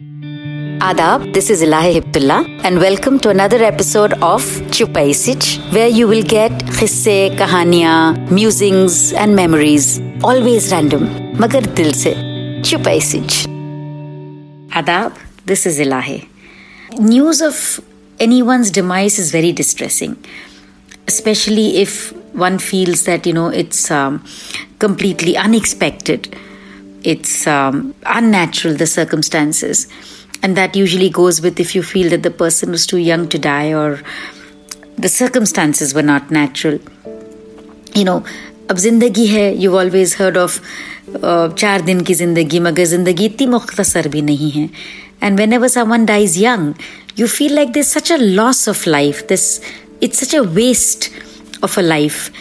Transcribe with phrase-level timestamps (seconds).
[0.00, 4.42] Adab, this is Ilahi Hibdullah, and welcome to another episode of
[4.72, 10.00] Chupai Sich, where you will get khisse, kahaniya, musings, and memories.
[10.24, 11.06] Always random,
[11.36, 12.12] magar dil se.
[12.62, 12.98] Chupai.
[14.70, 16.28] Adab, this is Ilahi.
[16.98, 17.80] News of
[18.18, 20.16] anyone's demise is very distressing,
[21.06, 24.24] especially if one feels that, you know, it's um,
[24.80, 26.36] completely unexpected,
[27.03, 29.87] it's um, unnatural, the circumstances
[30.41, 33.37] and that usually goes with if you feel that the person was too young to
[33.37, 34.01] die or
[34.97, 36.79] the circumstances were not natural.
[37.95, 38.23] You know,
[38.71, 40.61] अब जिंदगी है you always heard of
[41.59, 44.69] चार दिन की जिंदगी मगर जिंदगी इतनी मुख्तसर भी नहीं है
[45.23, 46.73] and when ever summon dies young
[47.19, 49.47] you feel like this such a loss of life this
[50.03, 51.09] it's such a waste
[51.61, 52.31] of a life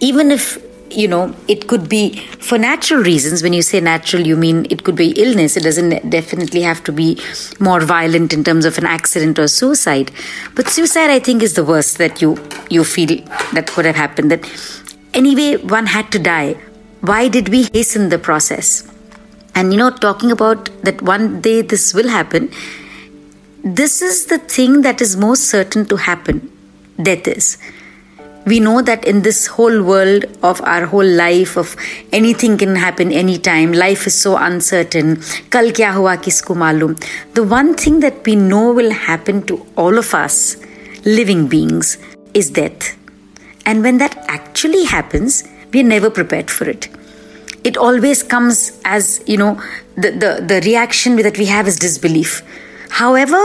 [0.00, 0.58] even if
[0.89, 3.43] you know, it could be for natural reasons.
[3.43, 5.57] When you say natural, you mean it could be illness.
[5.57, 7.19] It doesn't definitely have to be
[7.59, 10.11] more violent in terms of an accident or suicide.
[10.55, 12.37] But suicide, I think, is the worst that you
[12.69, 14.31] you feel that could have happened.
[14.31, 14.49] That
[15.13, 16.53] anyway, one had to die.
[17.01, 18.91] Why did we hasten the process?
[19.55, 22.51] And you know, talking about that one day this will happen.
[23.63, 26.51] This is the thing that is most certain to happen.
[27.01, 27.57] Death is
[28.47, 31.75] we know that in this whole world of our whole life of
[32.13, 35.17] anything can happen anytime life is so uncertain.
[35.55, 36.95] Kal kya hua kisko malum?
[37.33, 40.55] The one thing that we know will happen to all of us
[41.05, 41.97] living beings
[42.33, 42.97] is death.
[43.65, 46.87] And when that actually happens we're never prepared for it.
[47.63, 49.61] It always comes as you know
[49.95, 52.41] the, the, the reaction that we have is disbelief.
[52.89, 53.41] However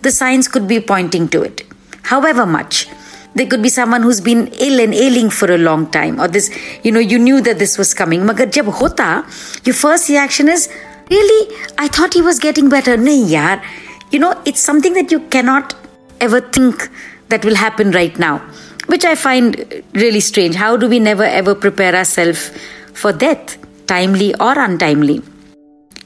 [0.00, 1.64] the signs could be pointing to it.
[2.02, 2.88] However much
[3.34, 6.50] there could be someone who's been ill and ailing for a long time, or this,
[6.82, 8.22] you know, you knew that this was coming.
[8.22, 9.24] Magar jab hota,
[9.64, 10.68] your first reaction is,
[11.10, 11.56] really?
[11.78, 12.96] I thought he was getting better.
[12.96, 13.62] Nahi yaar.
[14.10, 15.74] You know, it's something that you cannot
[16.20, 16.88] ever think
[17.28, 18.38] that will happen right now,
[18.86, 20.54] which I find really strange.
[20.54, 22.50] How do we never ever prepare ourselves
[22.94, 25.22] for death, timely or untimely?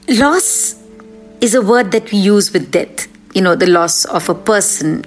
[0.09, 0.75] Loss
[1.39, 3.07] is a word that we use with death.
[3.33, 5.05] You know, the loss of a person,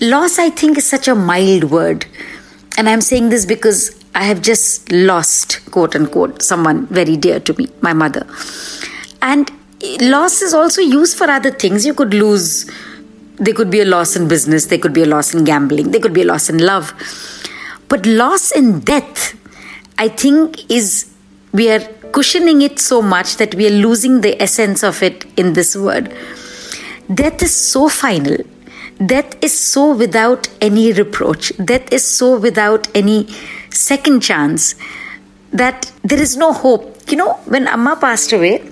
[0.00, 2.06] Loss, I think, is such a mild word.
[2.78, 7.54] And I'm saying this because I have just lost, quote unquote, someone very dear to
[7.58, 8.26] me, my mother.
[9.20, 9.50] And
[10.00, 11.84] loss is also used for other things.
[11.84, 12.70] You could lose,
[13.36, 16.00] there could be a loss in business, there could be a loss in gambling, there
[16.00, 16.94] could be a loss in love.
[17.88, 19.36] But loss in death,
[19.98, 21.12] I think, is
[21.52, 21.80] we are
[22.12, 26.14] cushioning it so much that we are losing the essence of it in this word.
[27.12, 28.38] Death is so final
[29.04, 31.56] Death is so without any reproach.
[31.56, 33.28] Death is so without any
[33.70, 34.74] second chance
[35.52, 36.98] that there is no hope.
[37.08, 38.62] You know, when Amma passed away,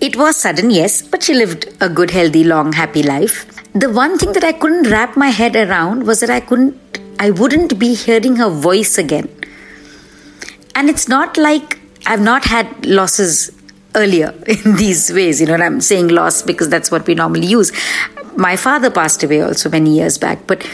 [0.00, 3.44] it was sudden, yes, but she lived a good, healthy, long, happy life.
[3.72, 6.78] The one thing that I couldn't wrap my head around was that I couldn't,
[7.18, 9.28] I wouldn't be hearing her voice again.
[10.76, 13.50] And it's not like I've not had losses
[13.96, 15.40] earlier in these ways.
[15.40, 17.72] You know, I'm saying loss because that's what we normally use
[18.36, 20.66] my father passed away also many years back, but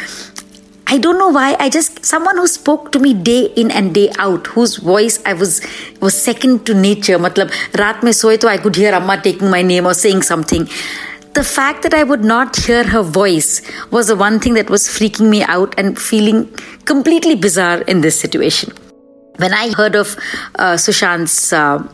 [0.91, 1.55] I don't know why.
[1.61, 5.35] I just someone who spoke to me day in and day out, whose voice I
[5.35, 5.61] was
[6.01, 7.19] was second to nature.
[7.19, 10.67] Matlab, raat mein soye to I could hear Amma taking my name or saying something.
[11.35, 13.61] The fact that I would not hear her voice
[13.91, 16.41] was the one thing that was freaking me out and feeling
[16.87, 18.73] completely bizarre in this situation.
[19.37, 20.17] When I heard of
[20.55, 21.87] uh, Sushant's uh,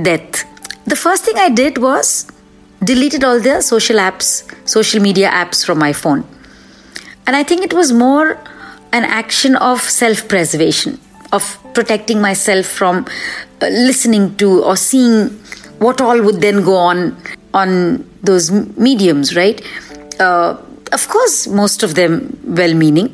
[0.00, 0.44] death,
[0.86, 2.30] the first thing I did was
[2.82, 6.24] deleted all the social apps, social media apps from my phone.
[7.26, 8.38] And I think it was more
[8.92, 11.00] an action of self preservation,
[11.32, 13.06] of protecting myself from
[13.60, 15.28] uh, listening to or seeing
[15.78, 17.16] what all would then go on
[17.52, 19.60] on those mediums, right?
[20.20, 20.56] Uh,
[20.92, 23.08] of course, most of them well meaning,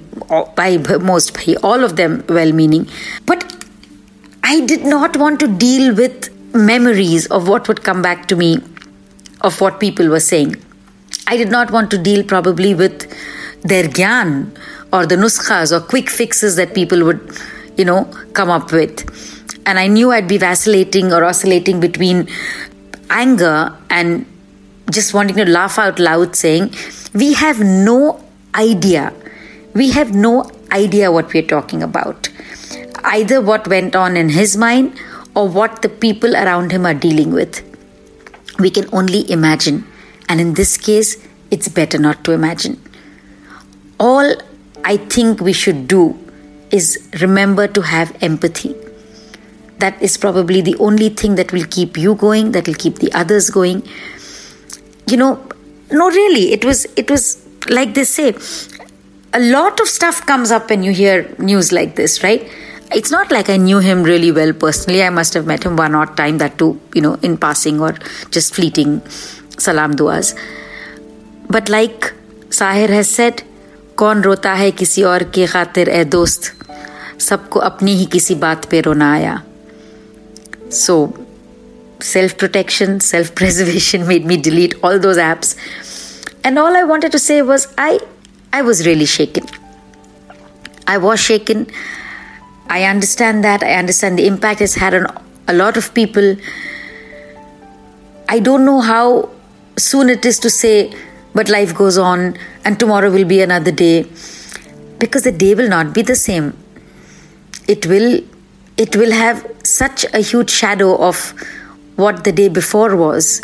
[0.56, 2.86] by most, by all of them well meaning.
[3.24, 3.66] But
[4.44, 8.58] I did not want to deal with memories of what would come back to me
[9.42, 10.56] of what people were saying.
[11.26, 13.10] I did not want to deal probably with
[13.62, 14.56] their gyan
[14.92, 17.20] or the nuskhas or quick fixes that people would,
[17.76, 18.04] you know,
[18.34, 19.08] come up with.
[19.66, 22.28] And I knew I'd be vacillating or oscillating between
[23.10, 24.26] anger and
[24.90, 26.74] just wanting to laugh out loud, saying,
[27.14, 28.22] We have no
[28.54, 29.12] idea.
[29.74, 32.28] We have no idea what we're talking about.
[33.04, 34.98] Either what went on in his mind
[35.34, 37.71] or what the people around him are dealing with
[38.58, 39.84] we can only imagine.
[40.28, 41.16] And in this case,
[41.50, 42.80] it's better not to imagine.
[43.98, 44.34] All
[44.84, 46.18] I think we should do
[46.70, 48.74] is remember to have empathy.
[49.78, 53.12] That is probably the only thing that will keep you going, that will keep the
[53.12, 53.82] others going.
[55.06, 55.46] you know,
[55.90, 58.34] no, really, it was it was like they say,
[59.34, 62.48] a lot of stuff comes up when you hear news like this, right?
[62.91, 65.03] It's not like I knew him really well personally.
[65.03, 67.93] I must have met him one odd time, that too, you know, in passing or
[68.31, 69.01] just fleeting
[69.57, 70.35] salam duas.
[71.49, 72.13] But like
[72.49, 73.43] Sahir has said,
[73.97, 76.51] कौन रोता है किसी और के खातिर ए दोस्त
[77.27, 79.41] सबको अपनी ही किसी बात पे रोना आया
[80.79, 80.97] सो
[81.99, 85.55] self protection, self preservation made me delete all those apps.
[86.43, 87.99] And all I wanted to say was I
[88.53, 89.45] I was really shaken.
[90.87, 91.67] I was shaken.
[92.72, 93.62] I understand that.
[93.62, 95.06] I understand the impact it's had on
[95.46, 96.36] a lot of people.
[98.28, 99.28] I don't know how
[99.76, 100.94] soon it is to say,
[101.34, 104.06] but life goes on and tomorrow will be another day.
[104.98, 106.56] Because the day will not be the same.
[107.68, 108.20] It will
[108.78, 111.34] it will have such a huge shadow of
[111.96, 113.42] what the day before was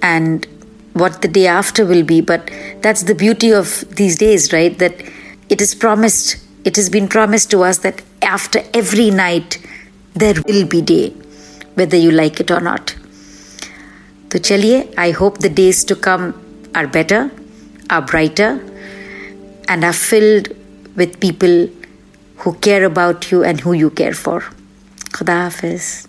[0.00, 0.46] and
[0.94, 2.22] what the day after will be.
[2.22, 2.50] But
[2.80, 4.78] that's the beauty of these days, right?
[4.78, 4.94] That
[5.50, 9.58] it is promised, it has been promised to us that after every night
[10.14, 11.10] there will be day,
[11.74, 12.94] whether you like it or not.
[14.30, 16.24] So, chaliye, I hope the days to come
[16.74, 17.30] are better,
[17.90, 18.60] are brighter,
[19.68, 20.48] and are filled
[20.96, 21.68] with people
[22.38, 24.40] who care about you and who you care for.
[25.10, 26.08] Khuda Hafiz.